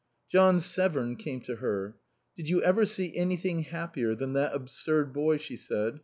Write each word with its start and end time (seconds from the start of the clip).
John 0.31 0.59
Severn 0.59 1.15
came 1.15 1.41
to 1.41 1.57
her. 1.57 1.95
"Did 2.35 2.49
you 2.49 2.63
ever 2.63 2.85
see 2.85 3.15
anything 3.15 3.59
happier 3.65 4.15
than 4.15 4.33
that 4.33 4.55
absurd 4.55 5.13
boy?" 5.13 5.37
she 5.37 5.55
said. 5.55 5.99